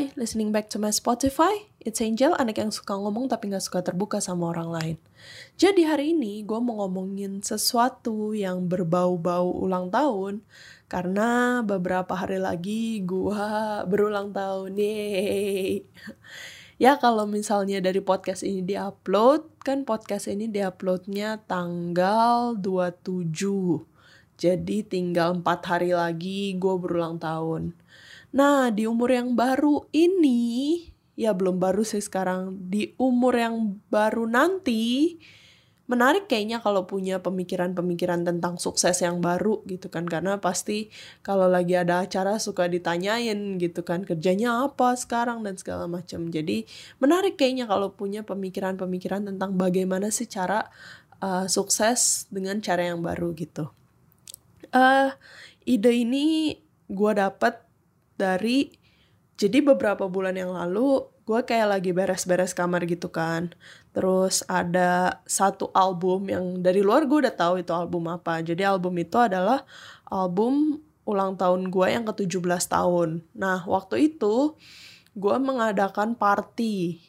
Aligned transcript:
Hi, 0.00 0.08
listening 0.16 0.48
back 0.48 0.72
to 0.72 0.80
my 0.80 0.88
Spotify. 0.88 1.68
It's 1.76 2.00
Angel, 2.00 2.32
anak 2.40 2.56
yang 2.56 2.72
suka 2.72 2.96
ngomong 2.96 3.28
tapi 3.28 3.52
gak 3.52 3.60
suka 3.60 3.84
terbuka 3.84 4.16
sama 4.16 4.48
orang 4.48 4.72
lain. 4.72 4.96
Jadi 5.60 5.84
hari 5.84 6.16
ini 6.16 6.40
gue 6.40 6.56
mau 6.56 6.80
ngomongin 6.80 7.44
sesuatu 7.44 8.32
yang 8.32 8.64
berbau-bau 8.64 9.52
ulang 9.60 9.92
tahun. 9.92 10.40
Karena 10.88 11.60
beberapa 11.60 12.16
hari 12.16 12.40
lagi 12.40 13.04
gue 13.04 13.44
berulang 13.92 14.32
tahun. 14.32 14.80
Yeay. 14.80 15.84
Ya 16.80 16.96
kalau 16.96 17.28
misalnya 17.28 17.84
dari 17.84 18.00
podcast 18.00 18.40
ini 18.40 18.64
diupload, 18.64 19.60
kan 19.60 19.84
podcast 19.84 20.32
ini 20.32 20.48
diuploadnya 20.48 21.44
tanggal 21.44 22.56
27. 22.56 23.36
Jadi 24.40 24.80
tinggal 24.88 25.44
4 25.44 25.44
hari 25.44 25.92
lagi 25.92 26.56
gue 26.56 26.74
berulang 26.80 27.20
tahun. 27.20 27.76
Nah, 28.30 28.70
di 28.70 28.86
umur 28.86 29.10
yang 29.10 29.34
baru 29.34 29.90
ini, 29.90 30.86
ya 31.18 31.34
belum 31.34 31.58
baru 31.58 31.82
sih 31.82 31.98
sekarang, 31.98 32.70
di 32.70 32.94
umur 32.94 33.34
yang 33.34 33.82
baru 33.90 34.30
nanti, 34.30 35.18
menarik 35.90 36.30
kayaknya 36.30 36.62
kalau 36.62 36.86
punya 36.86 37.18
pemikiran-pemikiran 37.18 38.22
tentang 38.22 38.62
sukses 38.62 39.02
yang 39.02 39.18
baru 39.18 39.66
gitu 39.66 39.90
kan. 39.90 40.06
Karena 40.06 40.38
pasti 40.38 40.94
kalau 41.26 41.50
lagi 41.50 41.74
ada 41.74 42.06
acara 42.06 42.38
suka 42.38 42.70
ditanyain 42.70 43.58
gitu 43.58 43.82
kan 43.82 44.06
kerjanya 44.06 44.70
apa 44.70 44.94
sekarang? 44.94 45.42
dan 45.42 45.58
segala 45.58 45.90
macam. 45.90 46.30
Jadi 46.30 46.70
menarik 47.02 47.34
kayaknya 47.34 47.66
kalau 47.66 47.90
punya 47.90 48.22
pemikiran-pemikiran 48.22 49.26
tentang 49.26 49.58
bagaimana 49.58 50.14
sih 50.14 50.30
cara 50.30 50.70
uh, 51.18 51.50
sukses 51.50 52.30
dengan 52.30 52.62
cara 52.62 52.94
yang 52.94 53.02
baru 53.02 53.34
gitu. 53.34 53.74
Uh, 54.70 55.10
ide 55.66 55.90
ini 55.90 56.54
gue 56.86 57.12
dapet 57.18 57.69
dari 58.20 58.76
jadi 59.40 59.64
beberapa 59.64 60.04
bulan 60.04 60.36
yang 60.36 60.52
lalu 60.52 61.08
gue 61.24 61.40
kayak 61.46 61.80
lagi 61.80 61.90
beres-beres 61.96 62.52
kamar 62.52 62.84
gitu 62.84 63.08
kan. 63.08 63.56
Terus 63.96 64.44
ada 64.50 65.22
satu 65.24 65.72
album 65.72 66.28
yang 66.28 66.60
dari 66.60 66.84
luar 66.84 67.08
gue 67.08 67.24
udah 67.24 67.32
tahu 67.32 67.64
itu 67.64 67.72
album 67.72 68.12
apa. 68.12 68.44
Jadi 68.44 68.60
album 68.66 68.92
itu 69.00 69.16
adalah 69.16 69.64
album 70.12 70.84
ulang 71.08 71.40
tahun 71.40 71.72
gue 71.72 71.86
yang 71.88 72.04
ke-17 72.04 72.68
tahun. 72.68 73.24
Nah 73.32 73.64
waktu 73.64 74.12
itu 74.12 74.58
gue 75.16 75.36
mengadakan 75.40 76.18
party 76.18 77.00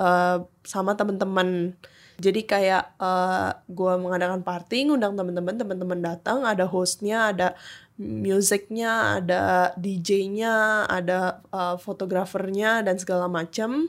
uh, 0.00 0.46
sama 0.64 0.96
temen-temen. 0.96 1.76
Jadi 2.16 2.48
kayak 2.48 2.96
uh, 2.96 3.52
gue 3.68 3.92
mengadakan 4.00 4.40
party 4.40 4.88
ngundang 4.88 5.12
temen-temen 5.12 5.60
temen-temen 5.60 6.00
datang 6.00 6.48
ada 6.48 6.64
hostnya 6.64 7.28
ada 7.34 7.52
musiknya, 7.96 9.20
ada 9.20 9.72
DJ-nya, 9.80 10.84
ada 10.84 11.40
uh, 11.48 11.76
fotografernya 11.80 12.84
dan 12.84 13.00
segala 13.00 13.26
macam. 13.28 13.88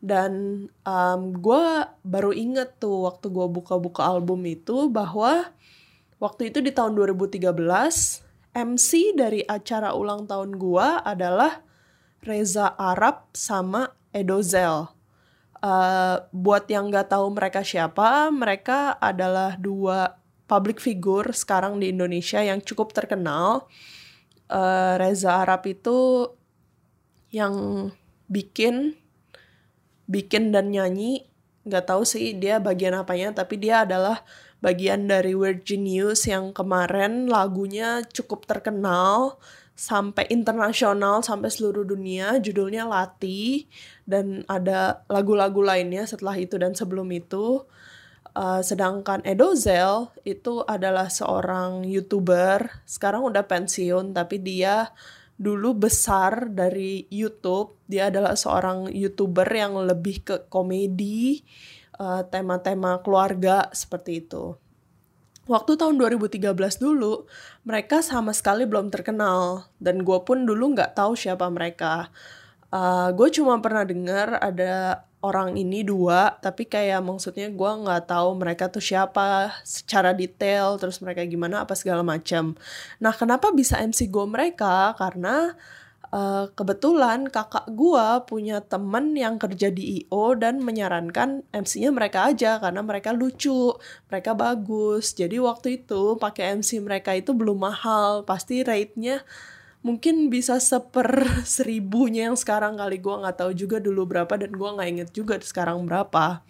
Dan 0.00 0.64
um, 0.84 1.20
gue 1.36 1.64
baru 2.04 2.32
inget 2.32 2.80
tuh 2.80 3.04
waktu 3.04 3.28
gue 3.28 3.46
buka-buka 3.52 4.00
album 4.08 4.44
itu 4.48 4.88
bahwa 4.88 5.52
waktu 6.16 6.48
itu 6.48 6.64
di 6.64 6.72
tahun 6.72 6.96
2013 6.96 7.52
MC 8.56 8.90
dari 9.16 9.44
acara 9.44 9.92
ulang 9.92 10.24
tahun 10.24 10.56
gue 10.56 10.88
adalah 11.04 11.60
Reza 12.24 12.76
Arab 12.76 13.28
sama 13.32 13.92
Edozel. 14.12 14.88
Uh, 15.60 16.24
buat 16.32 16.64
yang 16.72 16.88
nggak 16.88 17.12
tahu 17.12 17.36
mereka 17.36 17.60
siapa, 17.60 18.32
mereka 18.32 18.96
adalah 18.96 19.60
dua 19.60 20.19
public 20.50 20.82
figure 20.82 21.30
sekarang 21.30 21.78
di 21.78 21.94
Indonesia 21.94 22.42
yang 22.42 22.58
cukup 22.58 22.90
terkenal. 22.90 23.70
Uh, 24.50 24.98
Reza 24.98 25.46
Arab 25.46 25.62
itu 25.70 26.26
yang 27.30 27.54
bikin 28.26 28.98
bikin 30.10 30.50
dan 30.50 30.74
nyanyi 30.74 31.30
nggak 31.62 31.86
tahu 31.86 32.02
sih 32.02 32.34
dia 32.34 32.58
bagian 32.58 32.98
apanya 32.98 33.30
tapi 33.30 33.62
dia 33.62 33.86
adalah 33.86 34.26
bagian 34.58 35.06
dari 35.06 35.38
Weird 35.38 35.62
Genius 35.62 36.26
yang 36.26 36.50
kemarin 36.50 37.30
lagunya 37.30 38.02
cukup 38.10 38.50
terkenal 38.50 39.38
sampai 39.78 40.26
internasional 40.28 41.22
sampai 41.22 41.48
seluruh 41.48 41.86
dunia 41.86 42.42
judulnya 42.42 42.90
Lati 42.90 43.70
dan 44.02 44.42
ada 44.50 45.06
lagu-lagu 45.06 45.62
lainnya 45.62 46.04
setelah 46.04 46.34
itu 46.36 46.58
dan 46.58 46.74
sebelum 46.74 47.06
itu 47.14 47.64
Uh, 48.30 48.62
sedangkan 48.62 49.26
Edozel 49.26 50.14
itu 50.22 50.62
adalah 50.62 51.10
seorang 51.10 51.82
youtuber. 51.82 52.82
Sekarang 52.86 53.26
udah 53.26 53.42
pensiun 53.42 54.14
tapi 54.14 54.38
dia 54.38 54.94
dulu 55.34 55.88
besar 55.88 56.52
dari 56.52 57.10
YouTube. 57.10 57.80
Dia 57.90 58.12
adalah 58.12 58.38
seorang 58.38 58.92
youtuber 58.92 59.48
yang 59.50 59.74
lebih 59.82 60.22
ke 60.22 60.36
komedi 60.46 61.42
uh, 61.98 62.22
tema-tema 62.28 63.02
keluarga 63.02 63.66
seperti 63.74 64.22
itu. 64.22 64.54
Waktu 65.50 65.74
tahun 65.74 65.98
2013 65.98 66.54
dulu 66.78 67.26
mereka 67.66 68.06
sama 68.06 68.30
sekali 68.30 68.62
belum 68.70 68.94
terkenal. 68.94 69.66
Dan 69.82 70.06
gue 70.06 70.22
pun 70.22 70.46
dulu 70.46 70.78
nggak 70.78 70.94
tahu 70.94 71.18
siapa 71.18 71.50
mereka. 71.50 72.14
Uh, 72.70 73.10
gue 73.10 73.34
cuma 73.34 73.58
pernah 73.58 73.82
dengar 73.82 74.38
ada 74.38 75.02
orang 75.20 75.52
ini 75.60 75.84
dua 75.84 76.40
tapi 76.40 76.64
kayak 76.64 77.04
maksudnya 77.04 77.52
gue 77.52 77.70
nggak 77.84 78.08
tahu 78.08 78.40
mereka 78.40 78.72
tuh 78.72 78.80
siapa 78.80 79.52
secara 79.68 80.16
detail 80.16 80.80
terus 80.80 81.00
mereka 81.04 81.24
gimana 81.28 81.64
apa 81.64 81.76
segala 81.76 82.00
macam. 82.00 82.56
Nah 83.04 83.12
kenapa 83.12 83.52
bisa 83.52 83.76
MC 83.80 84.08
gue 84.08 84.24
mereka? 84.24 84.96
Karena 84.96 85.52
uh, 86.14 86.48
kebetulan 86.56 87.28
kakak 87.28 87.68
gue 87.72 88.06
punya 88.26 88.64
temen 88.64 89.12
yang 89.12 89.36
kerja 89.36 89.68
di 89.68 90.04
IO 90.04 90.34
dan 90.36 90.64
menyarankan 90.64 91.44
MC-nya 91.52 91.90
mereka 91.92 92.30
aja 92.30 92.56
karena 92.56 92.80
mereka 92.80 93.12
lucu 93.14 93.76
mereka 94.10 94.32
bagus. 94.32 95.12
Jadi 95.12 95.36
waktu 95.36 95.82
itu 95.82 96.16
pakai 96.16 96.60
MC 96.60 96.82
mereka 96.82 97.14
itu 97.14 97.36
belum 97.36 97.60
mahal 97.60 98.24
pasti 98.26 98.62
rate-nya 98.64 99.22
mungkin 99.80 100.28
bisa 100.28 100.60
seper 100.60 101.26
seribunya 101.48 102.32
yang 102.32 102.38
sekarang 102.38 102.76
kali. 102.76 103.00
Gue 103.00 103.16
nggak 103.20 103.36
tahu 103.44 103.52
juga 103.56 103.80
dulu 103.80 104.08
berapa 104.08 104.32
dan 104.36 104.52
gue 104.52 104.70
nggak 104.70 104.88
inget 104.88 105.10
juga 105.12 105.40
sekarang 105.40 105.84
berapa. 105.88 106.44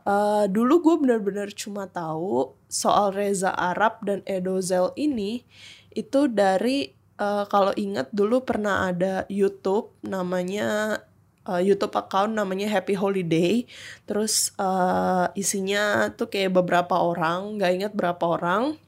Uh, 0.00 0.48
dulu 0.48 0.80
gue 0.80 0.94
bener-bener 1.06 1.52
cuma 1.52 1.84
tahu 1.84 2.56
soal 2.72 3.12
Reza 3.12 3.52
Arab 3.52 4.00
dan 4.04 4.24
Edozel 4.24 4.96
ini. 4.96 5.44
Itu 5.92 6.30
dari 6.32 6.96
uh, 7.20 7.44
kalau 7.46 7.76
inget 7.76 8.08
dulu 8.10 8.40
pernah 8.40 8.88
ada 8.88 9.28
YouTube 9.28 9.92
namanya 10.00 11.00
uh, 11.44 11.60
YouTube 11.60 11.92
account 11.92 12.32
namanya 12.32 12.72
Happy 12.72 12.96
Holiday. 12.96 13.68
Terus 14.08 14.56
uh, 14.56 15.28
isinya 15.36 16.08
tuh 16.16 16.32
kayak 16.32 16.56
beberapa 16.56 16.96
orang 16.96 17.60
nggak 17.60 17.72
inget 17.76 17.92
berapa 17.92 18.24
orang. 18.24 18.80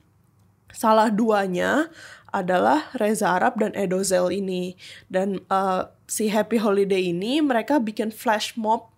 Salah 0.72 1.12
duanya 1.12 1.92
adalah 2.32 2.88
Reza 2.96 3.28
Arab 3.36 3.60
dan 3.60 3.76
Edozel 3.76 4.32
ini. 4.32 4.74
Dan 5.06 5.44
uh, 5.52 5.86
si 6.08 6.32
Happy 6.32 6.56
Holiday 6.56 7.12
ini 7.12 7.44
mereka 7.44 7.78
bikin 7.78 8.08
flash 8.08 8.56
mob 8.56 8.88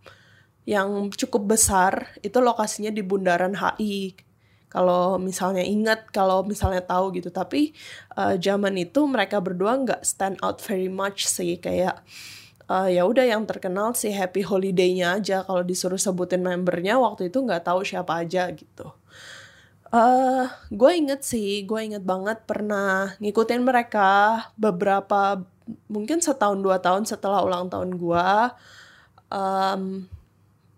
yang 0.64 1.10
cukup 1.12 1.58
besar. 1.58 2.14
Itu 2.22 2.40
lokasinya 2.40 2.94
di 2.94 3.02
Bundaran 3.02 3.58
HI 3.58 4.14
kalau 4.70 5.22
misalnya 5.22 5.62
ingat 5.62 6.10
kalau 6.14 6.46
misalnya 6.46 6.80
tahu 6.80 7.14
gitu. 7.18 7.28
Tapi 7.34 7.74
uh, 8.14 8.38
zaman 8.38 8.78
itu 8.78 9.06
mereka 9.06 9.42
berdua 9.42 9.82
nggak 9.82 10.02
stand 10.06 10.38
out 10.40 10.62
very 10.62 10.88
much 10.88 11.26
sih. 11.26 11.58
Kayak 11.58 12.02
uh, 12.70 12.86
ya 12.86 13.02
udah 13.02 13.26
yang 13.26 13.46
terkenal 13.50 13.98
si 13.98 14.14
Happy 14.14 14.46
Holiday-nya 14.46 15.18
aja. 15.18 15.42
Kalau 15.42 15.66
disuruh 15.66 15.98
sebutin 15.98 16.42
membernya 16.42 17.02
waktu 17.02 17.28
itu 17.30 17.42
nggak 17.42 17.66
tahu 17.66 17.82
siapa 17.82 18.22
aja 18.22 18.46
gitu 18.54 18.94
Uh, 19.94 20.50
gue 20.74 20.90
inget 20.90 21.22
sih, 21.22 21.62
gue 21.62 21.78
inget 21.78 22.02
banget 22.02 22.42
pernah 22.50 23.14
ngikutin 23.22 23.62
mereka 23.62 24.42
beberapa 24.58 25.46
mungkin 25.86 26.18
setahun 26.18 26.58
dua 26.58 26.82
tahun 26.82 27.06
setelah 27.06 27.46
ulang 27.46 27.70
tahun 27.70 27.94
gue. 27.94 28.26
Um, 29.30 30.10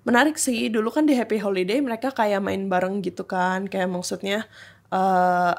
menarik 0.04 0.36
sih, 0.36 0.68
dulu 0.68 0.92
kan 0.92 1.08
di 1.08 1.16
Happy 1.16 1.40
Holiday 1.40 1.80
mereka 1.80 2.12
kayak 2.12 2.44
main 2.44 2.68
bareng 2.68 3.00
gitu 3.00 3.24
kan, 3.24 3.64
kayak 3.64 3.88
maksudnya 3.88 4.44
uh, 4.92 5.56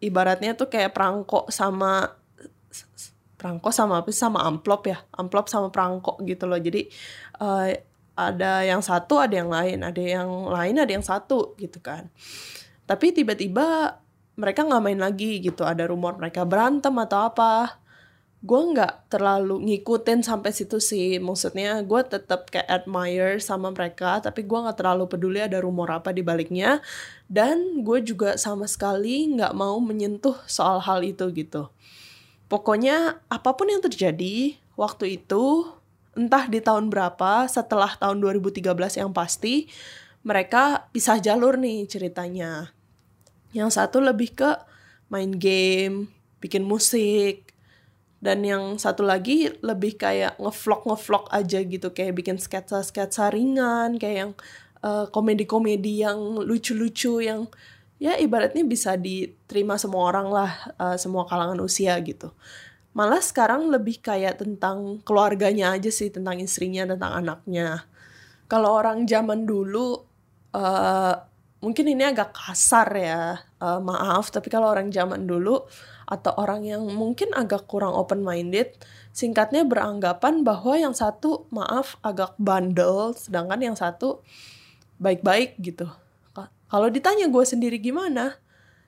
ibaratnya 0.00 0.56
tuh 0.56 0.72
kayak 0.72 0.96
perangko 0.96 1.52
sama 1.52 2.16
perangko 3.36 3.76
sama 3.76 4.00
apa 4.00 4.08
sih 4.08 4.24
sama 4.24 4.40
amplop 4.40 4.88
ya, 4.88 5.04
amplop 5.20 5.52
sama 5.52 5.68
perangko 5.68 6.16
gitu 6.24 6.48
loh. 6.48 6.56
Jadi 6.56 6.88
uh, 7.44 7.76
ada 8.16 8.64
yang 8.64 8.80
satu, 8.80 9.20
ada 9.20 9.36
yang 9.36 9.52
lain, 9.52 9.84
ada 9.84 10.00
yang 10.00 10.48
lain, 10.48 10.80
ada 10.80 10.88
yang 10.96 11.04
satu 11.04 11.52
gitu 11.60 11.76
kan 11.84 12.08
tapi 12.86 13.10
tiba-tiba 13.10 13.98
mereka 14.38 14.62
nggak 14.62 14.82
main 14.84 15.00
lagi 15.00 15.42
gitu. 15.42 15.66
Ada 15.66 15.90
rumor 15.90 16.14
mereka 16.20 16.46
berantem 16.46 16.94
atau 17.02 17.26
apa. 17.26 17.82
Gue 18.46 18.62
nggak 18.62 19.10
terlalu 19.10 19.58
ngikutin 19.64 20.22
sampai 20.22 20.54
situ 20.54 20.78
sih. 20.78 21.18
Maksudnya 21.18 21.82
gue 21.82 22.00
tetap 22.06 22.52
kayak 22.52 22.68
admire 22.68 23.42
sama 23.42 23.74
mereka 23.74 24.22
tapi 24.22 24.46
gue 24.46 24.54
nggak 24.54 24.78
terlalu 24.78 25.10
peduli 25.10 25.42
ada 25.42 25.58
rumor 25.58 25.90
apa 25.90 26.14
di 26.14 26.22
baliknya. 26.22 26.78
Dan 27.26 27.82
gue 27.82 28.04
juga 28.06 28.38
sama 28.38 28.70
sekali 28.70 29.34
nggak 29.34 29.50
mau 29.56 29.82
menyentuh 29.82 30.36
soal 30.46 30.78
hal 30.78 31.02
itu 31.02 31.26
gitu. 31.34 31.72
Pokoknya 32.46 33.18
apa 33.26 33.58
pun 33.58 33.66
yang 33.66 33.82
terjadi 33.82 34.54
waktu 34.78 35.18
itu, 35.18 35.66
entah 36.14 36.46
di 36.46 36.62
tahun 36.62 36.94
berapa, 36.94 37.50
setelah 37.50 37.98
tahun 37.98 38.22
2013 38.22 38.62
yang 39.02 39.10
pasti, 39.10 39.66
mereka 40.22 40.86
pisah 40.94 41.18
jalur 41.18 41.58
nih 41.58 41.90
ceritanya. 41.90 42.75
Yang 43.56 43.80
satu 43.80 44.04
lebih 44.04 44.36
ke 44.36 44.52
main 45.08 45.32
game, 45.32 46.12
bikin 46.44 46.60
musik, 46.68 47.56
dan 48.20 48.44
yang 48.44 48.76
satu 48.76 49.00
lagi 49.00 49.48
lebih 49.64 49.96
kayak 49.96 50.36
ngevlog 50.36 50.84
ngevlog 50.84 51.24
aja 51.32 51.58
gitu. 51.64 51.88
Kayak 51.96 52.12
bikin 52.20 52.36
sketsa 52.36 52.84
sketsa 52.84 53.32
ringan 53.32 53.96
kayak 53.96 54.16
yang 54.20 54.32
uh, 54.84 55.08
komedi-komedi 55.08 56.04
yang 56.04 56.18
lucu-lucu 56.44 57.24
yang 57.24 57.48
ya 57.96 58.12
ibaratnya 58.20 58.60
bisa 58.66 59.00
diterima 59.00 59.80
semua 59.80 60.12
orang 60.12 60.28
lah 60.28 60.50
uh, 60.76 60.96
semua 61.00 61.24
kalangan 61.24 61.56
usia 61.64 61.96
gitu. 62.04 62.32
Malah 62.96 63.20
sekarang 63.20 63.68
lebih 63.68 64.00
kayak 64.00 64.40
tentang 64.40 65.04
keluarganya 65.04 65.76
aja 65.76 65.92
sih 65.92 66.08
tentang 66.08 66.40
istrinya 66.40 66.88
tentang 66.88 67.24
anaknya. 67.24 67.84
Kalau 68.48 68.72
orang 68.72 69.04
zaman 69.04 69.44
dulu 69.44 70.00
uh, 70.56 71.14
mungkin 71.60 71.88
ini 71.88 72.04
agak 72.04 72.36
kasar 72.36 72.88
ya 72.96 73.40
uh, 73.60 73.80
maaf 73.80 74.28
tapi 74.28 74.52
kalau 74.52 74.68
orang 74.68 74.92
zaman 74.92 75.24
dulu 75.24 75.64
atau 76.06 76.32
orang 76.38 76.62
yang 76.62 76.86
mungkin 76.94 77.34
agak 77.34 77.66
kurang 77.66 77.90
open 77.96 78.22
minded 78.22 78.76
singkatnya 79.10 79.66
beranggapan 79.66 80.46
bahwa 80.46 80.78
yang 80.78 80.94
satu 80.94 81.50
maaf 81.50 81.98
agak 82.04 82.36
bandel 82.38 83.16
sedangkan 83.16 83.72
yang 83.72 83.76
satu 83.76 84.22
baik-baik 85.00 85.56
gitu. 85.60 85.88
Kalau 86.66 86.90
ditanya 86.90 87.30
gue 87.30 87.44
sendiri 87.46 87.78
gimana, 87.78 88.42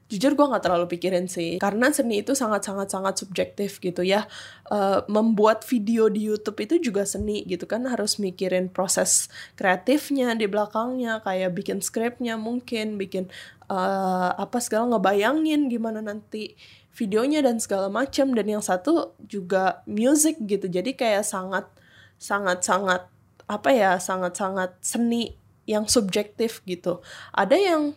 jujur 0.09 0.33
gue 0.33 0.47
nggak 0.49 0.65
terlalu 0.65 0.89
pikirin 0.89 1.29
sih. 1.29 1.61
Karena 1.61 1.93
seni 1.93 2.25
itu 2.25 2.33
sangat 2.33 2.65
sangat 2.65 2.89
sangat 2.89 3.15
subjektif 3.21 3.77
gitu 3.79 4.01
ya. 4.01 4.25
Uh, 4.73 5.05
membuat 5.07 5.63
video 5.69 6.09
di 6.09 6.25
YouTube 6.25 6.65
itu 6.65 6.81
juga 6.91 7.05
seni 7.05 7.45
gitu 7.45 7.69
kan. 7.69 7.85
Harus 7.85 8.17
mikirin 8.17 8.73
proses 8.73 9.29
kreatifnya 9.55 10.33
di 10.33 10.49
belakangnya. 10.49 11.21
Kayak 11.21 11.53
bikin 11.53 11.79
skripnya 11.85 12.41
mungkin 12.41 12.97
bikin 12.97 13.29
uh, 13.69 14.33
apa 14.35 14.59
segala 14.65 14.97
ngebayangin 14.97 15.69
gimana 15.69 16.01
nanti 16.01 16.57
videonya 16.97 17.45
dan 17.45 17.61
segala 17.61 17.93
macam. 17.93 18.33
Dan 18.33 18.49
yang 18.49 18.65
satu 18.65 19.13
juga 19.29 19.85
music 19.85 20.41
gitu. 20.49 20.73
Jadi 20.73 20.97
kayak 20.97 21.29
sangat 21.29 21.69
sangat 22.17 22.65
sangat 22.65 23.07
apa 23.49 23.71
ya 23.73 24.01
sangat 24.01 24.41
sangat 24.41 24.73
seni 24.81 25.37
yang 25.69 25.85
subjektif 25.85 26.65
gitu. 26.65 27.05
Ada 27.37 27.61
yang 27.61 27.93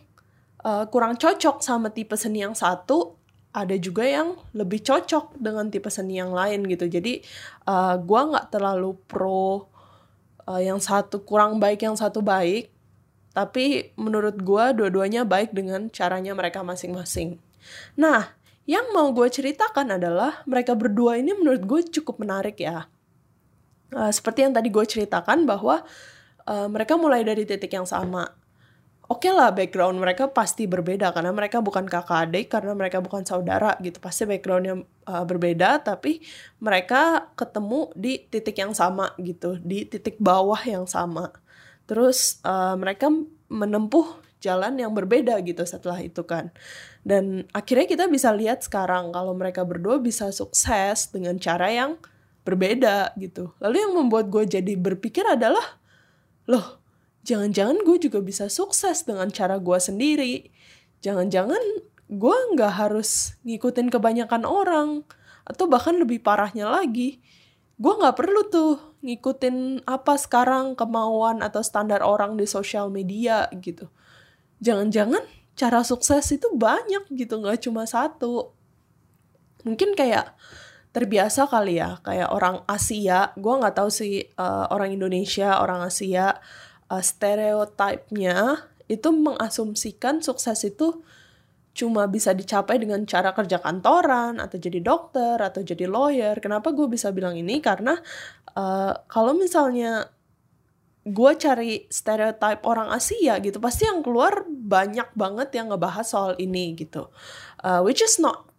uh, 0.64 0.84
kurang 0.88 1.18
cocok 1.18 1.60
sama 1.60 1.90
tipe 1.90 2.14
seni 2.18 2.42
yang 2.42 2.56
satu, 2.56 3.18
ada 3.52 3.76
juga 3.76 4.08
yang 4.08 4.40
lebih 4.56 4.80
cocok 4.80 5.36
dengan 5.36 5.68
tipe 5.68 5.92
seni 5.92 6.16
yang 6.16 6.32
lain 6.32 6.64
gitu. 6.64 6.88
Jadi 6.88 7.20
uh, 7.68 8.00
gue 8.00 8.20
nggak 8.32 8.48
terlalu 8.48 8.96
pro 9.04 9.68
uh, 10.48 10.60
yang 10.62 10.80
satu 10.80 11.20
kurang 11.22 11.60
baik, 11.60 11.84
yang 11.84 11.98
satu 11.98 12.24
baik. 12.24 12.72
Tapi 13.32 13.96
menurut 13.96 14.40
gue 14.40 14.64
dua-duanya 14.76 15.24
baik 15.24 15.56
dengan 15.56 15.88
caranya 15.88 16.36
mereka 16.36 16.60
masing-masing. 16.60 17.40
Nah, 17.96 18.36
yang 18.68 18.92
mau 18.92 19.08
gue 19.12 19.28
ceritakan 19.28 19.96
adalah 19.96 20.44
mereka 20.44 20.76
berdua 20.76 21.16
ini 21.16 21.32
menurut 21.32 21.62
gue 21.64 21.80
cukup 22.00 22.20
menarik 22.20 22.60
ya. 22.60 22.88
Uh, 23.92 24.08
seperti 24.08 24.48
yang 24.48 24.52
tadi 24.56 24.72
gue 24.72 24.84
ceritakan 24.84 25.44
bahwa 25.44 25.84
uh, 26.48 26.68
mereka 26.68 26.96
mulai 26.96 27.24
dari 27.24 27.44
titik 27.44 27.72
yang 27.72 27.88
sama. 27.88 28.28
Oke 29.12 29.28
okay 29.28 29.32
lah 29.36 29.52
background 29.52 30.00
mereka 30.00 30.32
pasti 30.32 30.64
berbeda. 30.64 31.12
Karena 31.12 31.36
mereka 31.36 31.60
bukan 31.60 31.84
kakak 31.84 32.32
adik 32.32 32.48
karena 32.48 32.72
mereka 32.72 33.04
bukan 33.04 33.28
saudara 33.28 33.76
gitu. 33.84 34.00
Pasti 34.00 34.24
backgroundnya 34.24 34.80
uh, 35.04 35.24
berbeda 35.28 35.84
tapi 35.84 36.24
mereka 36.64 37.28
ketemu 37.36 37.92
di 37.92 38.24
titik 38.24 38.56
yang 38.56 38.72
sama 38.72 39.12
gitu. 39.20 39.60
Di 39.60 39.84
titik 39.84 40.16
bawah 40.16 40.64
yang 40.64 40.88
sama. 40.88 41.28
Terus 41.84 42.40
uh, 42.40 42.72
mereka 42.80 43.12
menempuh 43.52 44.16
jalan 44.40 44.80
yang 44.80 44.96
berbeda 44.96 45.36
gitu 45.44 45.60
setelah 45.68 46.00
itu 46.00 46.24
kan. 46.24 46.48
Dan 47.04 47.44
akhirnya 47.52 47.84
kita 47.84 48.08
bisa 48.08 48.32
lihat 48.32 48.64
sekarang 48.64 49.12
kalau 49.12 49.36
mereka 49.36 49.60
berdua 49.60 50.00
bisa 50.00 50.32
sukses 50.32 51.12
dengan 51.12 51.36
cara 51.36 51.68
yang 51.68 52.00
berbeda 52.48 53.12
gitu. 53.20 53.52
Lalu 53.60 53.76
yang 53.76 53.92
membuat 53.92 54.32
gue 54.32 54.48
jadi 54.48 54.72
berpikir 54.74 55.22
adalah 55.28 55.78
loh 56.50 56.81
jangan-jangan 57.22 57.82
gue 57.82 57.96
juga 58.02 58.18
bisa 58.22 58.46
sukses 58.50 59.06
dengan 59.06 59.30
cara 59.30 59.58
gue 59.58 59.78
sendiri. 59.78 60.50
Jangan-jangan 61.02 61.60
gue 62.12 62.36
nggak 62.54 62.72
harus 62.76 63.38
ngikutin 63.42 63.88
kebanyakan 63.88 64.44
orang 64.44 65.02
atau 65.42 65.66
bahkan 65.66 65.98
lebih 65.98 66.22
parahnya 66.22 66.70
lagi 66.70 67.18
gue 67.82 67.92
nggak 67.98 68.14
perlu 68.14 68.46
tuh 68.46 68.72
ngikutin 69.02 69.82
apa 69.90 70.14
sekarang 70.14 70.78
kemauan 70.78 71.42
atau 71.42 71.66
standar 71.66 71.98
orang 72.06 72.38
di 72.38 72.46
sosial 72.46 72.94
media 72.94 73.50
gitu. 73.58 73.90
Jangan-jangan 74.62 75.26
cara 75.58 75.82
sukses 75.82 76.22
itu 76.30 76.46
banyak 76.54 77.10
gitu 77.10 77.42
nggak 77.42 77.66
cuma 77.66 77.82
satu. 77.90 78.54
Mungkin 79.66 79.98
kayak 79.98 80.38
terbiasa 80.94 81.50
kali 81.50 81.82
ya 81.82 81.98
kayak 82.06 82.30
orang 82.30 82.62
Asia. 82.70 83.34
Gue 83.34 83.58
nggak 83.58 83.74
tahu 83.74 83.90
sih 83.90 84.30
uh, 84.38 84.70
orang 84.70 84.94
Indonesia 84.94 85.58
orang 85.58 85.82
Asia 85.82 86.38
uh, 86.92 87.00
stereotipnya 87.00 88.68
itu 88.84 89.08
mengasumsikan 89.08 90.20
sukses 90.20 90.68
itu 90.68 91.00
cuma 91.72 92.04
bisa 92.04 92.36
dicapai 92.36 92.76
dengan 92.76 93.00
cara 93.08 93.32
kerja 93.32 93.56
kantoran 93.56 94.36
atau 94.36 94.60
jadi 94.60 94.84
dokter 94.84 95.40
atau 95.40 95.64
jadi 95.64 95.88
lawyer. 95.88 96.36
Kenapa 96.36 96.68
gue 96.76 96.84
bisa 96.84 97.08
bilang 97.16 97.32
ini? 97.32 97.64
Karena 97.64 97.96
uh, 98.52 98.92
kalau 99.08 99.32
misalnya 99.32 100.04
gue 101.02 101.32
cari 101.34 101.88
stereotip 101.88 102.62
orang 102.68 102.92
Asia 102.92 103.40
gitu 103.42 103.58
pasti 103.58 103.88
yang 103.88 104.06
keluar 104.06 104.46
banyak 104.46 105.16
banget 105.18 105.48
yang 105.56 105.72
ngebahas 105.72 106.04
soal 106.04 106.32
ini 106.36 106.76
gitu. 106.76 107.08
Uh, 107.64 107.80
which 107.80 108.04
is 108.04 108.20
not 108.20 108.52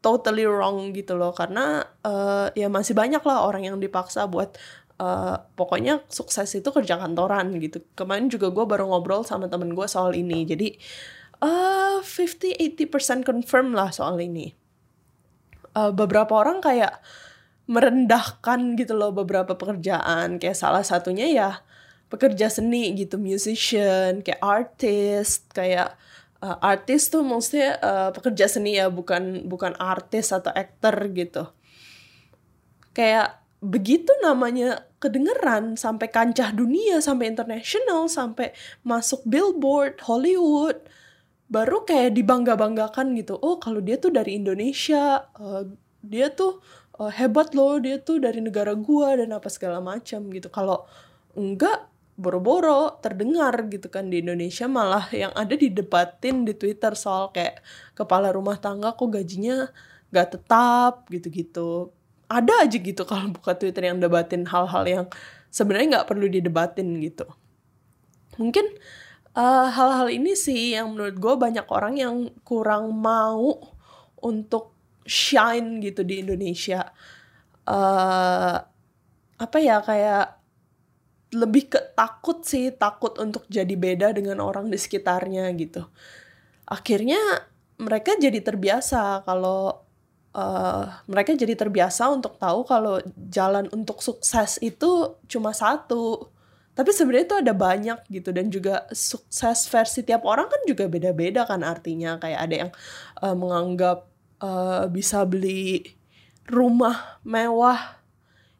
totally 0.00 0.48
wrong 0.48 0.96
gitu 0.96 1.20
loh. 1.20 1.36
Karena 1.36 1.84
uh, 2.00 2.48
ya 2.56 2.72
masih 2.72 2.96
banyak 2.96 3.20
lah 3.20 3.44
orang 3.44 3.68
yang 3.68 3.76
dipaksa 3.76 4.24
buat 4.24 4.56
uh, 4.98 5.36
pokoknya 5.58 6.04
sukses 6.10 6.50
itu 6.54 6.68
kerja 6.70 6.98
kantoran 7.00 7.56
gitu. 7.58 7.82
Kemarin 7.98 8.30
juga 8.30 8.50
gue 8.50 8.64
baru 8.66 8.90
ngobrol 8.90 9.26
sama 9.26 9.50
temen 9.50 9.74
gue 9.74 9.86
soal 9.88 10.14
ini. 10.14 10.46
Jadi 10.46 10.74
uh, 11.42 11.98
50-80% 12.02 13.26
confirm 13.26 13.74
lah 13.74 13.90
soal 13.90 14.20
ini. 14.22 14.52
Uh, 15.74 15.90
beberapa 15.90 16.30
orang 16.38 16.62
kayak 16.62 17.02
merendahkan 17.66 18.76
gitu 18.78 18.94
loh 18.94 19.10
beberapa 19.10 19.56
pekerjaan. 19.58 20.38
Kayak 20.38 20.58
salah 20.58 20.84
satunya 20.86 21.26
ya 21.30 21.50
pekerja 22.12 22.46
seni 22.46 22.94
gitu 22.94 23.18
musician 23.18 24.22
kayak 24.22 24.38
artist 24.38 25.50
kayak 25.50 25.98
uh, 26.44 26.60
artis 26.62 27.10
tuh 27.10 27.26
maksudnya 27.26 27.80
uh, 27.80 28.10
pekerja 28.14 28.46
seni 28.46 28.78
ya 28.78 28.92
bukan 28.92 29.48
bukan 29.48 29.74
artis 29.80 30.30
atau 30.30 30.52
aktor 30.52 30.94
gitu. 31.10 31.50
Kayak 32.94 33.43
begitu 33.64 34.12
namanya 34.20 34.84
kedengeran 35.00 35.80
sampai 35.80 36.12
kancah 36.12 36.52
dunia 36.52 37.00
sampai 37.00 37.32
internasional 37.32 38.04
sampai 38.12 38.52
masuk 38.84 39.24
billboard 39.24 40.04
Hollywood 40.04 40.84
baru 41.48 41.88
kayak 41.88 42.12
dibangga 42.12 42.60
banggakan 42.60 43.16
gitu. 43.16 43.40
Oh 43.40 43.56
kalau 43.56 43.80
dia 43.80 43.96
tuh 43.96 44.12
dari 44.12 44.36
Indonesia 44.36 45.24
uh, 45.40 45.64
dia 46.04 46.28
tuh 46.28 46.60
uh, 47.00 47.08
hebat 47.08 47.56
loh 47.56 47.80
dia 47.80 47.96
tuh 48.04 48.20
dari 48.20 48.44
negara 48.44 48.76
gua 48.76 49.16
dan 49.16 49.32
apa 49.32 49.48
segala 49.48 49.80
macam 49.80 50.28
gitu. 50.28 50.52
Kalau 50.52 50.84
enggak 51.32 51.88
boro-boro 52.14 53.00
terdengar 53.02 53.66
gitu 53.72 53.90
kan 53.90 54.06
di 54.06 54.22
Indonesia 54.22 54.70
malah 54.70 55.08
yang 55.10 55.34
ada 55.34 55.56
didebatin 55.58 56.46
di 56.46 56.54
Twitter 56.54 56.94
soal 56.94 57.34
kayak 57.34 57.58
kepala 57.98 58.30
rumah 58.30 58.54
tangga 58.62 58.94
kok 58.94 59.10
gajinya 59.10 59.66
gak 60.14 60.38
tetap 60.38 61.10
gitu-gitu 61.10 61.90
ada 62.34 62.66
aja 62.66 62.74
gitu 62.74 63.06
kalau 63.10 63.30
buka 63.30 63.54
Twitter 63.54 63.86
yang 63.86 64.02
debatin 64.02 64.42
hal-hal 64.50 64.84
yang 64.84 65.06
sebenarnya 65.54 66.00
nggak 66.00 66.08
perlu 66.10 66.26
didebatin 66.26 66.98
gitu. 66.98 67.30
Mungkin 68.34 68.66
uh, 69.38 69.70
hal-hal 69.70 70.10
ini 70.10 70.34
sih 70.34 70.74
yang 70.74 70.90
menurut 70.90 71.14
gue 71.14 71.34
banyak 71.38 71.66
orang 71.70 71.94
yang 71.94 72.14
kurang 72.42 72.90
mau 72.90 73.54
untuk 74.18 74.74
shine 75.06 75.78
gitu 75.78 76.02
di 76.02 76.26
Indonesia. 76.26 76.90
Uh, 77.64 78.58
apa 79.38 79.58
ya 79.62 79.78
kayak 79.80 80.42
lebih 81.34 81.66
ke 81.66 81.80
takut 81.98 82.46
sih 82.46 82.70
takut 82.70 83.18
untuk 83.18 83.42
jadi 83.50 83.74
beda 83.74 84.14
dengan 84.14 84.42
orang 84.42 84.70
di 84.70 84.78
sekitarnya 84.78 85.50
gitu. 85.58 85.86
Akhirnya 86.66 87.18
mereka 87.78 88.14
jadi 88.14 88.38
terbiasa 88.38 89.26
kalau 89.26 89.83
uh, 90.34 90.84
mereka 91.06 91.32
jadi 91.32 91.54
terbiasa 91.54 92.10
untuk 92.10 92.36
tahu 92.36 92.66
kalau 92.66 92.98
jalan 93.30 93.70
untuk 93.70 94.02
sukses 94.02 94.58
itu 94.60 95.16
cuma 95.30 95.54
satu. 95.54 96.28
Tapi 96.74 96.90
sebenarnya 96.90 97.26
itu 97.30 97.38
ada 97.38 97.54
banyak 97.54 97.98
gitu 98.10 98.34
dan 98.34 98.50
juga 98.50 98.82
sukses 98.90 99.70
versi 99.70 100.02
tiap 100.02 100.26
orang 100.26 100.50
kan 100.50 100.58
juga 100.66 100.90
beda-beda 100.90 101.46
kan 101.46 101.62
artinya. 101.62 102.18
Kayak 102.18 102.40
ada 102.50 102.54
yang 102.66 102.70
uh, 103.22 103.36
menganggap 103.38 104.10
uh, 104.42 104.90
bisa 104.90 105.22
beli 105.22 105.94
rumah 106.50 107.22
mewah 107.22 108.02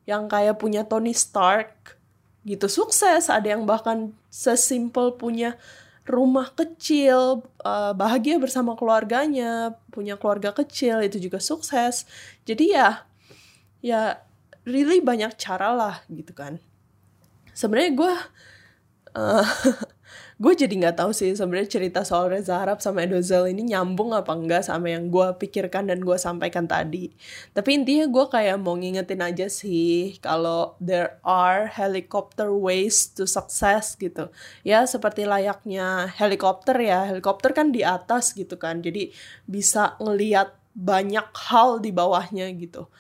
yang 0.07 0.31
kayak 0.31 0.62
punya 0.62 0.87
Tony 0.87 1.11
Stark 1.11 1.99
gitu 2.47 2.71
sukses. 2.71 3.26
Ada 3.26 3.59
yang 3.59 3.66
bahkan 3.66 4.14
sesimpel 4.31 5.19
punya 5.19 5.59
rumah 6.04 6.52
kecil 6.52 7.49
uh, 7.64 7.92
bahagia 7.96 8.37
bersama 8.37 8.76
keluarganya 8.76 9.73
punya 9.88 10.20
keluarga 10.20 10.52
kecil 10.52 11.00
itu 11.00 11.16
juga 11.16 11.40
sukses. 11.40 12.04
Jadi 12.44 12.76
ya 12.76 13.08
ya 13.80 14.20
really 14.68 15.00
banyak 15.00 15.32
cara 15.40 15.73
lah 15.73 15.96
gitu 16.12 16.37
kan. 16.37 16.61
Sebenarnya 17.56 17.92
gue 17.96 18.14
uh, 19.16 19.49
gue 20.35 20.53
jadi 20.53 20.75
nggak 20.75 20.99
tahu 20.99 21.14
sih 21.14 21.31
sebenarnya 21.33 21.71
cerita 21.71 22.00
soal 22.03 22.31
Reza 22.31 22.59
Harap 22.59 22.83
sama 22.83 23.07
Edozel 23.07 23.55
ini 23.55 23.71
nyambung 23.71 24.11
apa 24.11 24.35
enggak 24.35 24.67
sama 24.67 24.91
yang 24.91 25.07
gue 25.09 25.26
pikirkan 25.38 25.87
dan 25.88 26.03
gue 26.03 26.19
sampaikan 26.19 26.67
tadi. 26.67 27.14
Tapi 27.55 27.71
intinya 27.79 28.11
gue 28.11 28.25
kayak 28.26 28.59
mau 28.59 28.75
ngingetin 28.75 29.23
aja 29.23 29.47
sih 29.47 30.19
kalau 30.19 30.75
there 30.83 31.23
are 31.23 31.71
helicopter 31.71 32.50
ways 32.50 33.09
to 33.14 33.25
success 33.25 33.95
gitu. 33.95 34.29
Ya 34.67 34.83
seperti 34.85 35.25
layaknya 35.25 36.11
helikopter 36.19 36.76
ya, 36.83 37.07
helikopter 37.09 37.55
kan 37.55 37.71
di 37.71 37.87
atas 37.87 38.35
gitu 38.35 38.59
kan, 38.59 38.83
jadi 38.83 39.14
bisa 39.47 39.95
ngeliat 40.03 40.53
banyak 40.75 41.31
hal 41.49 41.79
di 41.79 41.95
bawahnya 41.95 42.50
gitu. 42.59 42.91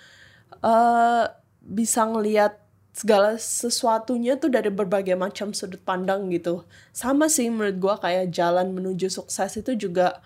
Uh, 0.64 1.28
bisa 1.60 2.06
ngeliat 2.08 2.63
segala 2.94 3.34
sesuatunya 3.34 4.38
tuh 4.38 4.54
dari 4.54 4.70
berbagai 4.70 5.18
macam 5.18 5.50
sudut 5.50 5.82
pandang 5.82 6.30
gitu. 6.30 6.62
Sama 6.94 7.26
sih 7.26 7.50
menurut 7.50 7.76
gue 7.82 7.94
kayak 7.98 8.30
jalan 8.30 8.70
menuju 8.70 9.10
sukses 9.10 9.58
itu 9.58 9.74
juga 9.74 10.22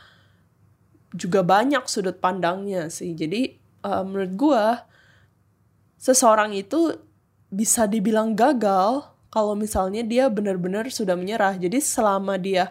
juga 1.16 1.40
banyak 1.40 1.88
sudut 1.88 2.20
pandangnya 2.20 2.92
sih. 2.92 3.16
Jadi 3.16 3.56
uh, 3.88 4.04
menurut 4.04 4.32
gue 4.37 4.64
seseorang 5.96 6.52
itu 6.52 6.92
bisa 7.48 7.88
dibilang 7.88 8.37
gagal 8.37 9.08
kalau 9.32 9.56
misalnya 9.56 10.04
dia 10.04 10.28
benar-benar 10.28 10.92
sudah 10.92 11.16
menyerah. 11.16 11.56
Jadi 11.56 11.80
selama 11.80 12.37
dia 12.37 12.68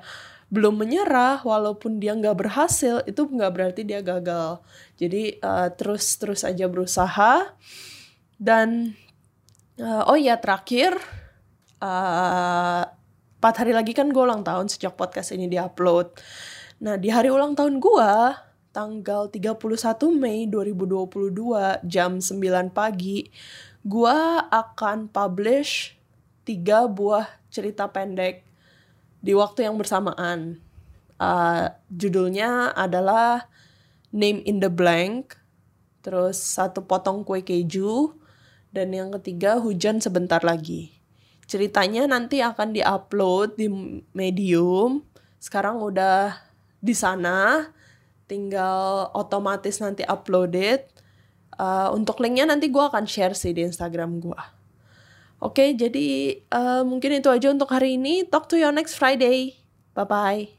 belum 0.48 0.80
menyerah, 0.80 1.44
walaupun 1.44 2.00
dia 2.00 2.16
nggak 2.16 2.38
berhasil, 2.38 3.04
itu 3.04 3.26
nggak 3.28 3.52
berarti 3.52 3.82
dia 3.84 4.00
gagal. 4.00 4.62
Jadi 4.96 5.42
uh, 5.42 5.74
terus 5.74 6.06
terus 6.22 6.46
aja 6.46 6.70
berusaha 6.70 7.52
dan 8.38 8.96
Uh, 9.78 10.02
oh 10.10 10.18
iya 10.18 10.42
terakhir 10.42 10.98
uh, 11.86 12.82
empat 13.38 13.56
hari 13.62 13.78
lagi 13.78 13.94
kan 13.94 14.10
gue 14.10 14.18
ulang 14.18 14.42
tahun 14.42 14.74
sejak 14.74 14.98
podcast 14.98 15.38
ini 15.38 15.46
diupload. 15.46 16.18
Nah 16.82 16.98
di 16.98 17.14
hari 17.14 17.30
ulang 17.30 17.54
tahun 17.54 17.78
gue 17.78 18.12
tanggal 18.74 19.30
31 19.30 19.62
Mei 20.18 20.50
2022 20.50 21.86
jam 21.86 22.18
9 22.18 22.74
pagi 22.74 23.30
gue 23.86 24.18
akan 24.50 25.14
publish 25.14 25.94
tiga 26.42 26.90
buah 26.90 27.30
cerita 27.54 27.86
pendek 27.86 28.42
di 29.22 29.38
waktu 29.38 29.70
yang 29.70 29.78
bersamaan. 29.78 30.58
Uh, 31.22 31.70
judulnya 31.94 32.74
adalah 32.74 33.46
Name 34.10 34.42
in 34.42 34.58
the 34.58 34.74
Blank, 34.74 35.38
terus 36.02 36.42
satu 36.42 36.82
potong 36.82 37.22
kue 37.22 37.46
keju, 37.46 38.17
dan 38.78 38.94
yang 38.94 39.10
ketiga, 39.18 39.58
hujan 39.58 39.98
sebentar 39.98 40.38
lagi. 40.46 40.94
Ceritanya 41.50 42.06
nanti 42.06 42.46
akan 42.46 42.78
diupload 42.78 43.58
di 43.58 43.68
Medium. 44.14 45.02
Sekarang 45.42 45.82
udah 45.82 46.38
di 46.78 46.94
sana, 46.94 47.66
tinggal 48.30 49.10
otomatis 49.18 49.82
nanti 49.82 50.06
uploaded. 50.06 50.86
Uh, 51.58 51.90
untuk 51.98 52.22
linknya 52.22 52.46
nanti 52.46 52.70
gue 52.70 52.84
akan 52.84 53.10
share 53.10 53.34
sih 53.34 53.50
di 53.50 53.66
Instagram 53.66 54.22
gue. 54.22 54.42
Oke, 55.42 55.74
jadi 55.74 56.38
uh, 56.54 56.86
mungkin 56.86 57.18
itu 57.18 57.30
aja 57.34 57.50
untuk 57.50 57.74
hari 57.74 57.98
ini. 57.98 58.26
Talk 58.30 58.46
to 58.46 58.62
you 58.62 58.70
next 58.70 58.94
Friday. 58.94 59.58
Bye-bye. 59.98 60.57